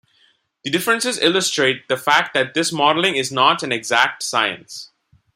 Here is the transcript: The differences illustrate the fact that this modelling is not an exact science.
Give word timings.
The 0.63 0.71
differences 0.71 1.19
illustrate 1.21 1.87
the 1.87 1.95
fact 1.95 2.33
that 2.33 2.55
this 2.55 2.71
modelling 2.71 3.17
is 3.17 3.31
not 3.31 3.61
an 3.61 3.71
exact 3.71 4.23
science. 4.23 4.89